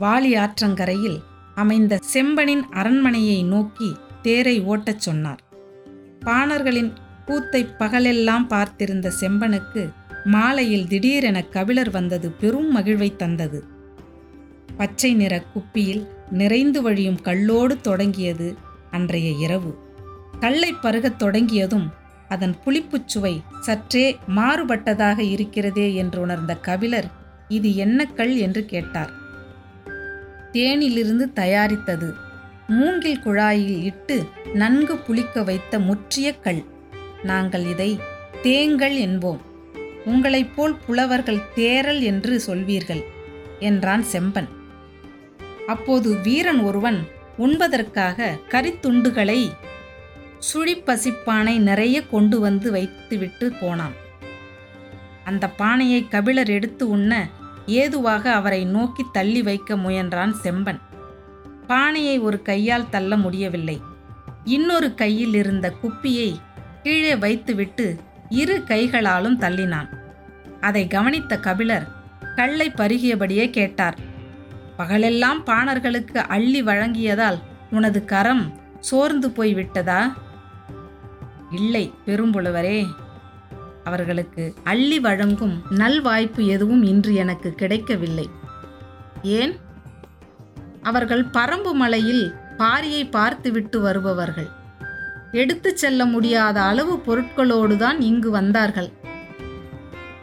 வாலி 0.00 0.38
ஆற்றங்கரையில் 0.38 1.18
அமைந்த 1.54 1.98
செம்பனின் 2.14 2.62
அரண்மனையை 2.70 3.42
நோக்கி 3.42 3.96
தேரை 4.22 4.60
ஓட்டச் 4.60 5.00
சொன்னார். 5.00 5.42
பாணர்களின் 6.20 6.92
கூத்தை 7.24 7.64
பகலெல்லாம் 7.64 8.48
பார்த்திருந்த 8.48 9.12
செம்பனுக்கு 9.20 9.92
மாலையில் 10.24 10.88
திடீரென 10.88 11.42
கபிலர் 11.42 11.90
வந்தது 11.90 12.30
பெரும் 12.30 12.76
மகிழ்வை 12.76 13.16
தந்தது. 13.16 13.64
பச்சை 14.76 15.14
நிற 15.14 15.42
குப்பியில் 15.54 16.14
நிறைந்து 16.30 16.82
வழியும் 16.82 17.20
கல்லோடு 17.24 17.80
தொடங்கியது 17.80 18.56
அன்றைய 18.90 19.30
இரவு. 19.30 19.78
கல்லை 20.40 20.74
பருகத் 20.82 21.16
தொடங்கியதும் 21.16 21.92
அதன் 22.28 22.56
புளிப்புச் 22.64 23.06
சுவை 23.06 23.42
சற்றே 23.60 24.18
மாறுபட்டதாக 24.36 25.18
இருக்கிறதே 25.18 25.94
என்று 25.94 26.20
உணர்ந்த 26.20 26.54
கபிலர் 26.54 27.10
இது 27.48 27.76
என்ன 27.76 28.04
கல் 28.04 28.36
என்று 28.36 28.64
கேட்டார். 28.64 29.10
தேனிலிருந்து 30.52 31.32
தயாரித்தது. 31.34 32.12
மூங்கில் 32.68 33.20
குழாயில் 33.24 33.82
இட்டு 33.82 34.24
நன்கு 34.54 34.94
புளிக்க 34.94 35.44
வைத்த 35.44 35.78
முற்றிய 35.78 36.38
கல். 36.38 36.64
நாங்கள் 37.22 37.64
இதை 37.64 38.00
தேங்கள் 38.42 38.96
என்போம். 38.96 39.40
உங்களைப் 40.04 40.56
போல் 40.56 40.76
புலவர்கள் 40.86 41.40
தேரல் 41.54 42.00
என்று 42.00 42.42
சொல்வீர்கள் 42.46 43.02
என்றான் 43.58 44.04
செம்பன். 44.12 44.48
அப்போது 45.66 46.20
வீரன் 46.20 46.60
ஒருவன் 46.60 47.08
உண்பதற்காக 47.36 48.38
கரித்துண்டுகளை 48.48 49.50
சுழிப்பசிப்பானை 50.52 51.58
நிறைய 51.58 52.06
கொண்டு 52.06 52.40
வந்து 52.40 52.70
வைத்துவிட்டு 52.70 53.52
போனான். 53.60 53.92
அந்த 55.24 55.48
பானையை 55.48 56.08
கபிலர் 56.08 56.48
எடுத்து 56.48 56.88
உண்ண 56.88 57.28
ஏதுவாக 57.66 58.32
அவரை 58.32 58.64
நோக்கி 58.64 59.04
தள்ளி 59.12 59.42
வைக்க 59.42 59.76
முயன்றான் 59.76 60.34
செம்பன். 60.42 60.80
பானையை 61.66 62.18
ஒரு 62.18 62.42
கையால் 62.42 62.90
தள்ள 62.90 63.16
முடியவில்லை. 63.16 63.80
இன்னொரு 64.44 64.94
கையில் 64.94 65.34
இருந்த 65.34 65.74
குப்பியை 65.82 66.36
கீழே 66.82 67.16
வைத்துவிட்டு 67.16 68.00
இரு 68.28 68.64
கைகளாலும் 68.64 69.40
தள்ளினான். 69.40 69.88
அதை 70.60 70.86
கவனித்த 70.86 71.38
கபிலர் 71.38 71.88
கல்லை 72.36 72.72
பருகியபடியே 72.76 73.50
கேட்டார். 73.50 74.05
பகலெல்லாம் 74.76 75.44
பாணர்களுக்கு 75.46 76.16
அள்ளி 76.16 76.62
வழங்கியதால் 76.62 77.38
உனது 77.70 78.04
கரம் 78.04 78.60
சோர்ந்து 78.80 79.30
போய் 79.30 79.54
விட்டதா 79.54 80.16
இல்லை 81.50 81.92
பெரும்புலவரே. 82.06 82.86
அவர்களுக்கு 83.84 84.54
அள்ளி 84.64 85.00
வழங்கும் 85.00 85.62
நல்வாய்ப்பு 85.70 86.46
எதுவும் 86.46 86.82
இன்று 86.82 87.14
எனக்கு 87.14 87.50
கிடைக்கவில்லை. 87.50 88.30
ஏன்? 89.22 89.56
அவர்கள் 90.82 91.24
பரம்பு 91.24 91.72
மலையில் 91.72 92.34
பாரியை 92.58 93.10
பார்த்துவிட்டு 93.10 93.80
வருபவர்கள். 93.80 94.48
எடுத்துச் 95.32 95.76
செல்ல 95.76 96.04
முடியாத 96.04 96.62
அளவு 96.62 97.02
பொருட்களோடுதான் 97.06 98.00
இங்கு 98.00 98.30
வந்தார்கள். 98.30 98.90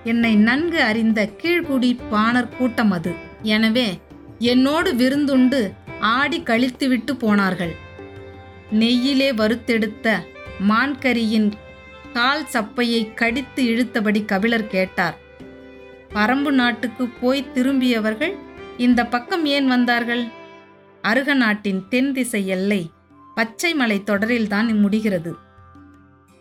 என்னை 0.03 0.35
நன்கு 0.35 0.81
அறிந்த 0.81 1.29
கீழ்குடி 1.43 1.97
பாணர் 2.09 2.55
கூட்டம் 2.57 2.91
அது. 2.91 3.13
எனவே 3.41 3.99
என்னோடு 4.39 4.93
விருந்துண்டு 4.93 5.71
ஆடி 5.99 6.39
கழித்துவிட்டு 6.41 7.13
போனார்கள். 7.13 7.73
நெய்யிலே 8.71 9.29
வறுத்தெடுத்த 9.35 10.15
மான்கரியின் 10.69 11.51
கால் 12.13 12.45
சப்பையை 12.53 13.13
கடித்து 13.13 13.63
இழுத்தபடி 13.63 14.25
கபிலர் 14.25 14.67
கேட்டார் 14.67 15.17
பரம்பு 16.13 16.51
நாட்டுக்கு 16.51 17.07
போய் 17.07 17.51
திரும்பியவர்கள் 17.53 18.33
இந்த 18.77 19.05
பக்கம் 19.05 19.45
ஏன் 19.45 19.67
வந்தார்கள்? 19.67 20.23
அருக 21.01 21.33
நாட்டின் 21.33 21.87
தென் 21.89 22.11
திசை 22.11 22.47
எல்லை 22.47 22.91
பச்சை 23.35 23.73
மலை 23.73 24.03
தொடரில்தான் 24.05 24.79
முடிகிறது 24.79 25.31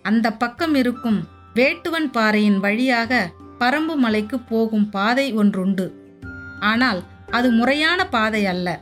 அந்த 0.02 0.32
பக்கம் 0.32 0.74
இருக்கும் 0.74 1.20
வேட்டுவன் 1.54 2.10
பாறையின் 2.10 2.58
வழியாக 2.58 3.30
பரம்பு 3.58 3.94
மலைக்கு 3.96 4.38
போகும் 4.38 4.90
பாதை 4.90 5.32
ஒன்றுண்டு. 5.32 5.94
ஆனால் 6.60 7.02
அது 7.32 7.50
முறையான 7.50 8.08
பாதை 8.08 8.46
அல்ல. 8.46 8.80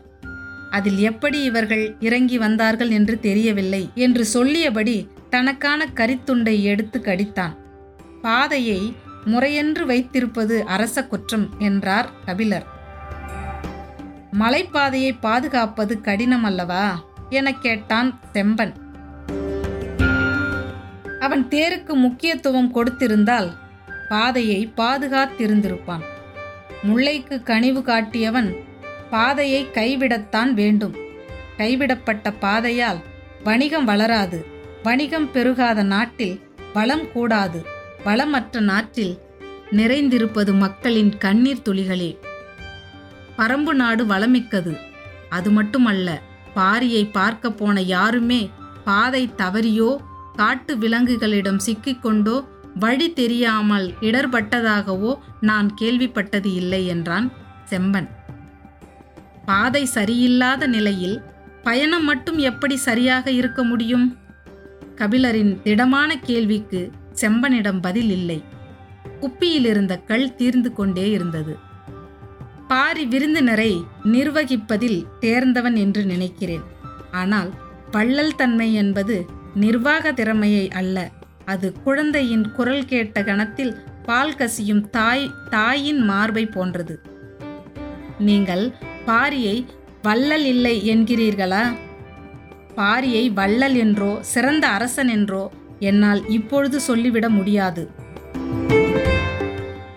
அதில் 0.70 0.98
எப்படி 0.98 1.42
இவர்கள் 1.42 1.96
இறங்கி 2.00 2.38
வந்தார்கள் 2.38 2.90
என்று 2.90 3.20
தெரியவில்லை 3.20 3.90
என்று 3.94 4.24
சொல்லியபடி 4.24 5.08
தனக்கான 5.30 5.86
கரித்துண்டை 5.94 6.62
எடுத்து 6.62 6.98
கடித்தான். 6.98 7.56
பாதையை 8.22 8.96
முறையென்று 9.24 9.86
வைத்திருப்பது 9.86 10.64
அரச 10.64 11.04
குற்றம் 11.04 11.48
என்றார் 11.58 12.10
கபிலர். 12.26 12.66
மலைப்பாதையை 14.40 15.16
பாதுகாப்பது 15.20 16.00
கடினம் 16.00 16.44
அல்லவா? 16.44 17.04
எனக் 17.30 17.62
கேட்டான் 17.62 18.20
செம்பன். 18.32 18.72
அவன் 21.20 21.46
தேருக்கு 21.48 21.94
முக்கியத்துவம் 21.94 22.74
கொடுத்திருந்தால் 22.74 23.50
பாதையை 24.08 24.72
பாதுகாத்திருந்திருப்பான். 24.76 26.04
முல்லைக்கு 26.82 27.42
கனிவு 27.42 27.82
காட்டியவன் 27.82 28.50
பாதையை 29.10 29.62
கைவிடத்தான் 29.74 30.50
வேண்டும். 30.50 30.94
கைவிடப்பட்ட 31.56 32.32
பாதையால் 32.40 33.00
வணிகம் 33.44 33.84
வளராது. 33.84 34.38
வணிகம் 34.82 35.28
பெருகாத 35.32 35.82
நாட்டில் 35.82 36.36
வளம் 36.72 37.12
கூடாது. 37.12 37.64
வளமற்ற 38.04 38.60
நாட்டில் 38.60 39.14
நிறைந்திருப்பது 39.70 40.52
மக்களின் 40.54 41.18
கண்ணீர் 41.18 41.64
துளிகளே. 41.64 42.18
பரம்பு 43.38 43.72
நாடு 43.72 44.04
வளமிக்கது. 44.04 44.72
அது 45.28 45.50
மட்டுமல்ல 45.50 46.08
பாரியை 46.56 47.02
பார்க்க 47.12 47.50
போன 47.50 47.80
யாருமே 47.80 48.50
பாதை 48.84 49.30
தவறியோ 49.38 49.90
காட்டு 50.36 50.76
விலங்குகளிடம் 50.76 51.60
சிக்கிக்கொண்டோ 51.66 52.36
வழி 52.74 53.12
தெரியாமல் 53.12 53.86
இடர்பட்டதாகவோ 54.00 55.12
நான் 55.40 55.74
கேள்விப்பட்டது 55.80 56.54
இல்லை 56.54 56.86
என்றான் 56.86 57.32
செம்பன். 57.70 58.08
பாதை 59.44 59.88
சரியில்லாத 59.94 60.66
நிலையில் 60.66 61.22
பயணம் 61.62 62.04
மட்டும் 62.04 62.38
எப்படி 62.38 62.76
சரியாக 62.76 63.30
இருக்க 63.30 63.62
முடியும்? 63.62 64.18
கபிலரின் 64.96 65.62
திடமான 65.62 66.18
கேள்விக்கு 66.18 66.90
செம்பனிடம் 67.20 67.80
பதில் 67.80 68.10
இல்லை. 68.10 68.44
குப்பியில் 69.20 69.66
இருந்த 69.66 69.98
கல் 69.98 70.34
தீர்ந்து 70.34 70.72
கொண்டே 70.72 71.10
இருந்தது. 71.10 71.58
பாரி 72.68 73.04
விருந்தினரை 73.04 73.84
நிர்வகிப்பதில் 74.04 75.04
தேர்ந்தவன் 75.20 75.76
என்று 75.76 76.04
நினைக்கிறேன். 76.04 76.62
ஆனால் 77.10 77.50
பள்ளல் 77.90 78.34
தன்மை 78.34 78.74
என்பது 78.74 79.26
நிர்வாக 79.54 80.12
திறமையை 80.12 80.70
அல்ல 80.70 81.10
அது 81.44 81.72
குழந்தையின் 81.72 82.52
குரல் 82.52 82.84
கேட்ட 82.84 83.22
கணத்தில் 83.22 83.76
பால் 84.10 84.36
கசியும் 84.38 84.84
தாய் 84.90 85.24
தாயின் 85.54 86.00
மார்பை 86.10 86.42
போன்றது. 86.46 86.94
நீங்கள் 88.28 88.64
பாரியை 89.08 89.56
வள்ளல் 90.06 90.46
இல்லை 90.52 90.74
என்கிறீர்களா? 90.92 91.64
பாரியை 92.78 93.24
வள்ளல் 93.38 93.76
என்றோ 93.84 94.12
சிறந்த 94.32 94.64
அரசன் 94.76 95.10
என்றோ 95.16 95.42
என்னால் 95.88 96.22
இப்பொழுது 96.28 96.78
சொல்லிவிட 96.80 97.28
முடியாது. 97.28 97.82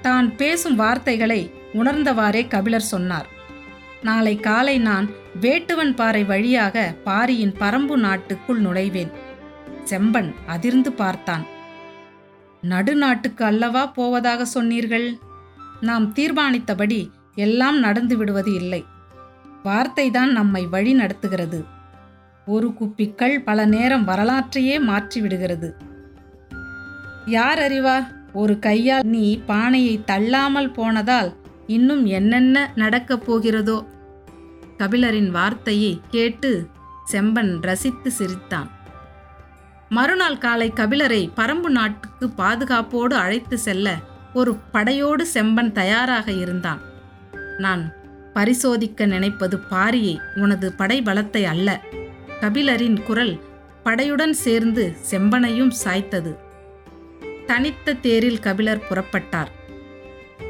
தான் 0.05 0.27
பேசும் 0.35 0.75
வார்த்தைகளை 0.75 1.41
உணர்ந்தவாறே 1.79 2.43
கபிலர் 2.47 2.91
சொன்னார். 2.93 3.27
நாளை 4.09 4.35
காலை 4.49 4.77
நான் 4.89 5.07
வேட்டுவன் 5.41 5.95
பாறை 5.99 6.23
வழியாக 6.23 6.85
பாரியின் 7.07 7.55
பரம்பு 7.61 7.97
நாட்டுக்குள் 8.05 8.61
நுழைவேன். 8.61 9.11
செம்பன் 9.89 10.31
அதிர்ந்து 10.55 10.91
பார்த்தான். 11.01 11.45
நடுநாட்டுக்கு 12.69 13.43
அல்லவா 13.43 13.85
போவதாக 13.85 14.45
சொன்னீர்கள்? 14.45 15.17
நாம் 15.81 16.13
தீர்மானித்தபடி 16.13 17.09
எல்லாம் 17.35 17.79
நடந்து 17.79 18.17
விடுவது 18.17 18.53
இல்லை. 18.53 18.85
வார்த்தைதான் 19.63 20.31
நம்மை 20.31 20.65
வழி 20.65 20.93
நடத்துகிறது. 20.93 21.63
ஒரு 22.45 22.73
குப்பிக்கள் 22.73 23.41
பல 23.41 23.65
நேரம் 23.65 24.07
வரலாற்றையே 24.07 24.77
மாற்றிவிடுகிறது 24.79 25.71
யார் 27.25 27.59
அறிவார்? 27.59 28.11
ஒரு 28.33 28.59
கையால் 28.59 29.05
நீ 29.05 29.39
பானையை 29.45 30.03
தள்ளாமல் 30.05 30.71
போனதால் 30.71 31.35
இன்னும் 31.67 32.05
என்னென்ன 32.05 32.71
நடக்கப் 32.75 33.31
போகிறதோ? 33.31 33.85
கபிலரின் 34.77 35.29
வார்த்தையை 35.29 36.01
கேட்டு 36.09 36.67
செம்பன் 37.11 37.61
ரசித்து 37.61 38.11
சிரித்தான். 38.11 38.69
மறுநாள் 39.95 40.37
காலை 40.37 40.71
கபிலரை 40.75 41.29
பரம்பு 41.37 41.69
நாட்டுக்கு 41.77 42.25
பாதுகாப்போடு 42.37 43.13
அழைத்து 43.13 43.57
செல்ல 43.57 43.87
ஒரு 44.33 44.51
படையோடு 44.71 45.23
செம்பன் 45.33 45.71
தயாராக 45.71 46.31
இருந்தான். 46.31 46.81
நான் 47.57 47.83
பரிசோதிக்க 48.33 49.05
நினைப்பது 49.05 49.57
பாரியை 49.71 50.15
உனது 50.35 50.73
படை 50.73 51.01
பலத்தை 51.01 51.43
அல்ல. 51.43 51.81
கபிலரின் 52.41 53.03
குரல் 53.03 53.33
படையுடன் 53.85 54.35
சேர்ந்து 54.45 54.95
செம்பனையும் 55.11 55.73
சாய்த்தது. 55.83 56.31
தனித்த 57.45 57.93
தேரில் 57.93 58.39
கபிலர் 58.39 58.85
புறப்பட்டார். 58.89 59.51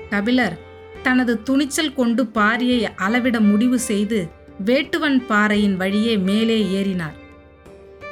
கபிலர் 0.10 0.58
தனது 1.04 1.44
துணிச்சல் 1.44 1.94
கொண்டு 1.94 2.24
பாரியை 2.34 2.82
அளவிட 2.96 3.40
முடிவு 3.40 3.80
செய்து 3.80 4.22
வேட்டுவன் 4.66 5.20
பாறையின் 5.26 5.78
வழியே 5.78 6.16
மேலே 6.30 6.60
ஏறினார். 6.80 7.18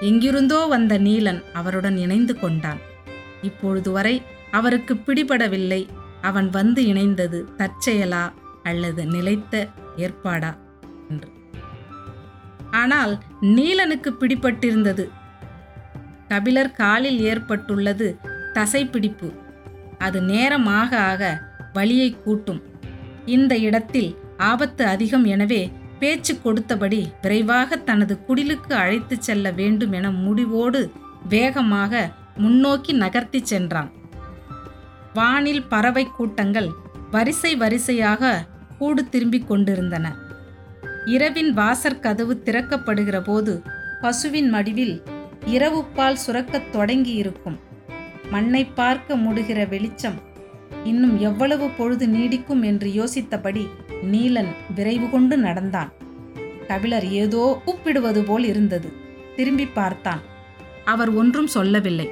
எங்கிருந்தோ 0.02 0.66
வந்த 0.66 1.00
நீலன் 1.00 1.44
அவருடன் 1.54 1.98
இணைந்து 1.98 2.40
கொண்டான். 2.40 2.80
இப்பொழுது 3.42 3.92
வரை 3.92 4.22
அவருக்கு 4.52 4.94
பிடிபடவில்லை. 4.94 5.88
அவன் 6.22 6.50
வந்து 6.50 6.82
இணைந்தது 6.84 7.40
தற்செயலா 7.58 8.32
அல்லது 8.64 9.06
நிலைத்த 9.06 9.68
ஏற்பாடா? 9.98 10.58
என்று. 11.10 11.30
ஆனால் 12.72 13.20
நீலனுக்கு 13.42 14.10
பிடிபட்டிருந்தது. 14.20 15.06
கபிலர் 16.28 16.72
காலில் 16.72 17.20
ஏற்பட்டுள்ளது 17.20 18.18
தசைப்பிடிப்பு. 18.54 19.30
அது 19.98 20.22
நேரமாக 20.22 21.00
ஆக 21.00 21.42
வலியை 21.74 22.10
கூட்டும். 22.24 22.62
இந்த 23.26 23.58
இடத்தில் 23.58 24.18
ஆபத்து 24.38 24.86
அதிகம் 24.86 25.26
எனவே 25.26 25.72
பேச்சு 26.02 26.34
கொடுத்தபடி 26.34 27.00
விரைவாக 27.22 27.78
தனது 27.90 28.14
குடிலுக்கு 28.28 28.74
அழைத்துச் 28.74 29.22
செல்ல 29.22 29.52
வேண்டும் 29.52 29.92
என 29.92 30.12
முடிவோடு 30.24 30.82
வேகமாக 31.30 32.02
முன்னோக்கி 32.36 32.94
நகர்த்தி 32.94 33.40
சென்றான். 33.46 33.92
வானில் 35.14 35.64
பறவை 35.64 36.06
கூட்டங்கள் 36.18 36.70
வரிசை 37.12 37.56
வரிசையாக 37.56 38.32
கூடு 38.78 39.02
திரும்பிக் 39.10 39.48
கொண்டிருந்தன. 39.48 40.08
இரவின் 41.06 41.52
வாசற்கதவு 41.58 42.34
திறக்கப்படுகிற 42.48 43.18
போது 43.24 43.54
பசுவின் 44.02 44.50
மடிவில் 44.50 44.96
இரவுப்பால் 45.46 46.22
சுரக்கத் 46.26 46.72
தொடங்கி 46.72 47.14
இருக்கும் 47.14 47.58
மண்ணை 48.32 48.64
பார்க்க 48.80 49.18
முடுகிற 49.18 49.62
வெளிச்சம் 49.70 50.18
இன்னும் 50.84 51.16
எவ்வளவு 51.20 51.70
பொழுது 51.70 52.06
நீடிக்கும் 52.08 52.62
என்று 52.62 52.90
யோசித்தபடி 53.00 53.64
நீலன் 54.04 54.56
விரைவு 54.76 55.10
கொண்டு 55.10 55.38
நடந்தான். 55.38 55.92
கபிலர் 56.68 57.10
ஏதோ 57.10 57.62
கூப்பிடுவது 57.66 58.24
போல் 58.24 58.44
இருந்தது. 58.44 58.94
திரும்பி 59.36 59.68
பார்த்தான். 59.68 60.20
அவர் 60.86 61.10
ஒன்றும் 61.10 61.48
சொல்லவில்லை. 61.48 62.10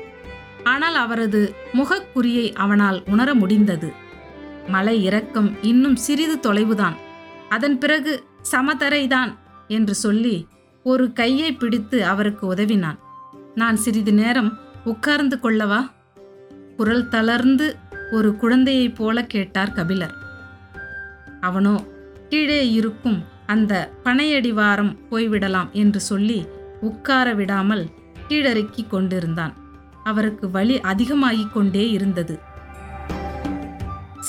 ஆனால் 0.63 0.95
அவரது 0.95 1.56
முகக்குறியை 1.73 2.54
அவனால் 2.54 3.04
உணர 3.06 3.34
முடிந்தது. 3.34 3.93
மலை 4.67 5.04
இறக்கம் 5.04 5.63
இன்னும் 5.63 5.95
சிறிது 5.95 6.36
தொலைவுதான். 6.36 6.95
அதன் 7.49 7.78
பிறகு 7.78 8.23
சமதரைதான் 8.52 9.38
என்று 9.67 9.95
சொல்லி 9.95 10.47
ஒரு 10.84 11.13
கையை 11.13 11.54
பிடித்து 11.54 12.06
அவருக்கு 12.06 12.47
உதவினான். 12.47 12.99
நான் 13.56 13.75
சிறிது 13.75 14.13
நேரம் 14.13 14.58
உட்கார்ந்து 14.84 15.39
கொள்ளவா? 15.43 15.91
குரல் 16.78 17.08
தளர்ந்து 17.08 17.75
ஒரு 18.12 18.36
குழந்தையைப் 18.36 18.95
போல 18.95 19.25
கேட்டார் 19.25 19.71
கபிலர். 19.71 20.19
அவனோ 21.41 21.84
கீழே 22.30 22.71
இருக்கும் 22.71 23.23
அந்த 23.45 23.91
பனையடிவாரம் 24.04 24.97
போய்விடலாம் 25.12 25.71
என்று 25.71 25.99
சொல்லி 25.99 26.47
உட்கார 26.82 27.34
விடாமல் 27.34 27.89
கீழறுக்கி 28.28 28.88
கொண்டிருந்தான். 28.88 29.54
அவருக்கு 30.04 30.52
வலி 30.52 30.82
அதிகமாகிக் 30.82 31.54
கொண்டே 31.54 31.89
இருந்தது. 31.89 32.39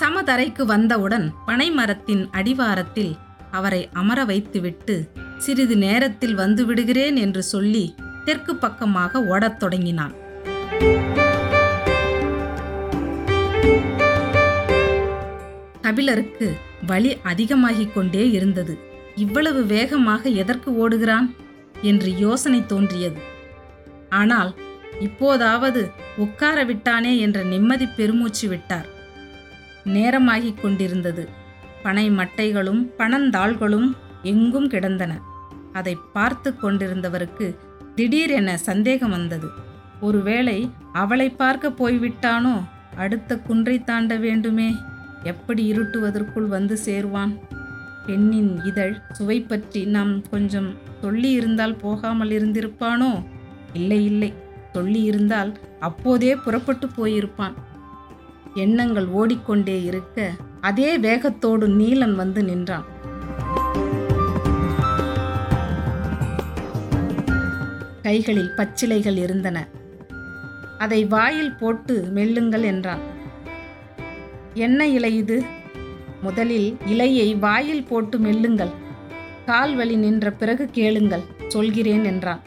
சமதரைக்கு 0.00 0.62
வந்தவுடன் 0.64 1.34
பனைமரத்தின் 1.46 2.28
அடிவாரத்தில் 2.30 3.16
அவரை 3.50 3.88
அமர 3.92 4.24
வைத்துவிட்டு 4.24 5.12
சிறிது 5.38 5.76
நேரத்தில் 5.76 6.34
வந்து 6.34 6.66
விடுகிறேன் 6.66 7.16
என்று 7.16 7.42
சொல்லி 7.42 7.94
தெற்கு 8.24 8.56
பக்கமாக 8.56 9.24
ஓடத் 9.24 9.58
தொடங்கினான். 9.58 10.14
கபிலருக்கு 15.80 16.56
வலி 16.86 17.16
அதிகமாகிக் 17.22 17.94
கொண்டே 17.94 18.30
இருந்தது. 18.30 18.78
இவ்வளவு 19.14 19.64
வேகமாக 19.64 20.28
எதற்கு 20.28 20.88
ஓடுகிறான்? 20.88 21.36
என்று 21.82 22.18
யோசனை 22.18 22.66
தோன்றியது. 22.66 23.20
ஆனால் 24.08 24.54
இப்போதாவது 25.00 25.90
உட்கார 26.16 26.64
விட்டானே 26.64 27.18
என்ற 27.18 27.42
நிம்மதி 27.42 27.86
பெருமூச்சு 27.86 28.48
விட்டார். 28.48 28.86
நேரமாகிக் 29.84 30.60
கொண்டிருந்தது. 30.60 31.28
பனை 31.82 32.10
மட்டைகளும் 32.10 32.86
பணந்தாள்களும் 32.98 33.92
எங்கும் 34.22 34.68
கிடந்தன. 34.68 35.20
அதை 35.72 35.96
பார்த்து 36.12 36.54
கொண்டிருந்தவருக்கு 36.62 37.56
திடீரென 37.94 38.56
சந்தேகம் 38.56 39.10
வந்தது. 39.10 39.48
ஒருவேளை 40.00 40.70
அவளை 40.92 41.30
பார்க்க 41.30 41.68
போய்விட்டானோ? 41.68 42.64
அடுத்த 42.96 43.36
குன்றை 43.36 43.84
தாண்ட 43.84 44.16
வேண்டுமே. 44.16 44.74
எப்படி 45.22 45.72
இருட்டுவதற்குள் 45.72 46.46
வந்து 46.46 46.78
சேருவான்? 46.85 47.38
பெண்ணின் 48.06 48.61
இதழ் 48.64 48.96
சுவை 49.12 49.40
பற்றி 49.40 49.85
நாம் 49.85 50.28
கொஞ்சம் 50.28 50.74
சொல்லி 51.00 51.30
இருந்தால் 51.30 51.76
போகாமல் 51.76 52.30
இருந்திருப்பானோ? 52.30 53.24
இல்லை 53.72 54.04
இல்லை. 54.04 54.33
சொல்லி 54.72 55.02
இருந்தால் 55.02 55.59
அப்போதே 55.80 56.37
புறப்பட்டு 56.37 56.87
போயிருப்பான். 56.87 57.52
எண்ணங்கள் 58.54 59.06
ஓடிக்கொண்டே 59.06 59.83
இருக்க 59.83 60.30
அதே 60.61 60.98
வேகத்தோடு 60.98 61.68
நீலன் 61.68 62.14
வந்து 62.14 62.44
நின்றான். 62.44 62.85
கைகளில் 68.02 68.50
பச்சிலைகள் 68.56 69.16
இருந்தன. 69.16 69.68
அதை 70.78 71.04
வாயில் 71.04 71.54
போட்டு 71.54 72.11
மெல்லுங்கள் 72.14 72.62
என்றான். 72.62 73.18
என்ன 74.54 74.86
இலை 74.86 75.16
இது? 75.16 75.44
முதலில் 76.22 76.76
இலையை 76.86 77.38
வாயில் 77.38 77.84
போட்டு 77.84 78.18
மெல்லுங்கள். 78.18 78.70
கால் 79.46 79.76
வலி 79.76 79.96
நின்ற 79.96 80.30
பிறகு 80.30 80.68
கேளுங்கள் 80.72 81.20
சொல்கிறேன் 81.48 82.04
என்றான். 82.04 82.40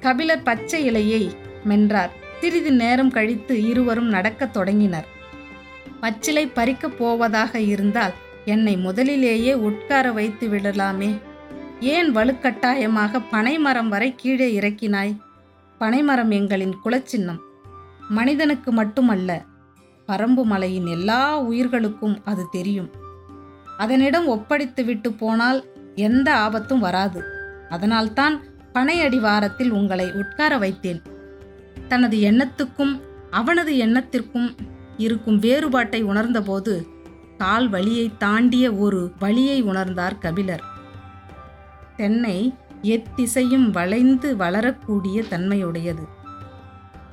கபிலர் 0.00 0.42
பச்சை 0.42 0.90
இலையை 0.90 1.30
மென்றார். 1.68 2.08
சிறிது 2.40 2.72
நேரம் 2.72 3.10
கழித்து 3.10 3.68
இருவரும் 3.68 4.08
நடக்கத் 4.08 4.52
தொடங்கினர். 4.52 5.06
பச்சிலை 6.00 6.46
பறிக்கப் 6.46 6.98
போவதாக 6.98 7.60
இருந்தால் 7.60 8.12
என்னை 8.44 8.76
முதலிலேயே 8.76 9.54
உட்கார 9.54 10.12
வைத்து 10.12 10.48
விடலாமே. 10.48 11.20
ஏன் 11.80 12.16
வலுக்கட்டாயமாக 12.16 13.22
பனைமரம் 13.30 13.88
வரை 13.88 14.14
கீழே 14.16 14.58
இறக்கினாய்? 14.58 15.16
பனைமரம் 15.78 16.30
எங்களின் 16.30 16.72
குலச்சின்னம். 16.84 17.38
மனிதனுக்கு 18.08 18.72
மட்டுமல்ல 18.72 19.44
பரம்பு 20.10 20.44
மலையின் 20.44 20.86
எல்லா 20.86 21.40
உயிர்களுக்கும் 21.40 22.20
அது 22.24 22.46
தெரியும். 22.50 22.90
அதனிடம் 23.78 24.26
ஒப்படைத்து 24.26 24.84
விட்டு 24.84 25.12
போனால் 25.12 25.64
எந்த 25.94 26.36
ஆபத்தும் 26.36 26.80
வராது. 26.80 27.22
அதனால்தான் 27.68 28.42
பனையடிவாரத்தில் 28.74 29.68
உங்களை 29.68 30.12
உட்கார 30.12 30.58
வைத்தேன். 30.58 31.02
தனது 31.88 32.16
எண்ணத்துக்கும் 32.16 33.00
அவனது 33.30 33.72
எண்ணத்திற்கும் 33.74 34.54
இருக்கும் 34.96 35.38
வேறுபாட்டை 35.38 36.02
உணர்ந்தபோது 36.02 36.86
கால் 37.38 37.68
வழியை 37.68 38.10
தாண்டிய 38.18 38.72
ஒரு 38.72 39.12
வழியை 39.18 39.64
உணர்ந்தார் 39.64 40.18
கபிலர். 40.18 40.62
தென்னை 41.96 42.54
எத்திசையும் 42.82 43.70
வளைந்து 43.70 44.36
வளரக்கூடிய 44.36 45.22
தன்மையுடையது. 45.22 46.04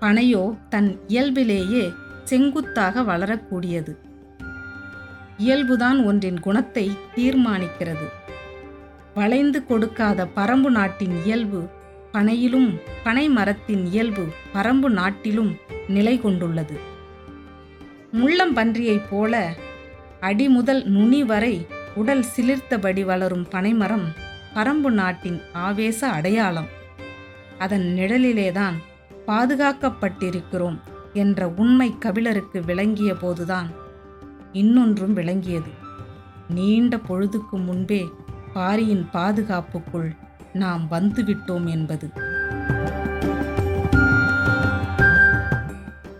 பனையோ 0.01 0.57
தன் 0.69 0.99
இயல்பிலேயே 1.07 1.91
செங்குத்தாக 2.27 3.01
வளரக்கூடியது. 3.01 3.93
இயல்புதான் 5.37 6.05
ஒன்றின் 6.05 6.39
குணத்தை 6.39 6.85
தீர்மானிக்கிறது. 7.15 8.07
வளைந்து 9.13 9.65
கொடுக்காத 9.65 10.27
பரம்பு 10.35 10.69
நாட்டின் 10.69 11.15
இயல்பு 11.23 11.61
பனையிலும் 12.13 12.79
பனை 13.03 13.29
மரத்தின் 13.29 13.85
இயல்பு 13.85 14.25
பரம்பு 14.53 14.89
நாட்டிலும் 14.89 15.55
நிலை 15.87 16.21
கொண்டுள்ளது. 16.21 16.77
முள்ளம்பன்றியைப் 18.13 19.07
போல 19.09 19.53
அடி 20.19 20.49
முதல் 20.49 20.83
நுனி 20.85 21.23
வரை 21.23 21.55
உடல் 21.95 22.25
சிலிர்த்தபடி 22.35 23.03
வளரும் 23.05 23.47
பனைமரம் 23.47 24.07
பரம்பு 24.55 24.89
நாட்டின் 25.01 25.39
ஆவேச 25.53 26.07
அடையாளம். 26.07 26.69
அதன் 27.57 27.93
நிழலிலேதான் 27.97 28.77
பாதுகாக்கப்பட்டிருக்கிறோம். 29.27 30.77
என்ற 31.13 31.49
உண்மை 31.49 31.97
கபிலருக்கு 31.97 32.61
விளங்கிய 32.61 33.13
போதுதான் 33.13 33.67
இன்னொன்றும் 34.53 35.13
விளங்கியது. 35.13 35.69
நீண்ட 36.49 36.97
பொழுதுக்கு 36.97 37.63
முன்பே 37.65 38.09
பாரியின் 38.53 39.09
பாதுகாப்புக்குள் 39.13 40.17
நாம் 40.53 40.87
வந்துவிட்டோம் 40.91 41.65
என்பது. 41.65 42.09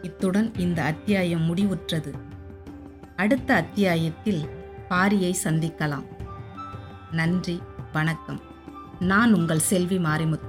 இத்துடன் 0.02 0.56
இந்த 0.56 0.84
அத்தியாயம் 0.84 1.56
முடிவுற்றது. 1.56 2.14
அடுத்த 3.16 3.54
அத்தியாயத்தில் 3.54 4.42
பாரியை 4.90 5.34
சந்திக்கலாம். 5.44 6.06
நன்றி 7.12 7.62
வணக்கம். 7.94 8.42
நான் 9.00 9.34
உங்கள் 9.34 9.60
செல்வி 9.60 9.98
மாரிமுத்து. 9.98 10.47